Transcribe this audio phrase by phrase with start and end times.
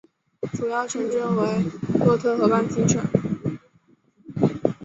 [0.53, 1.63] 主要城镇为
[2.03, 3.03] 洛特河畔新城。